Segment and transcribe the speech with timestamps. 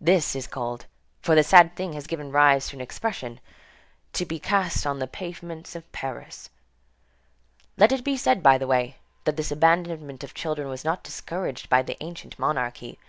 [0.00, 0.86] This is called,
[1.20, 3.40] for this sad thing has given rise to an expression,
[4.12, 6.48] "to be cast on the pavements of Paris."
[7.76, 11.68] Let it be said by the way, that this abandonment of children was not discouraged
[11.68, 13.00] by the ancient monarchy.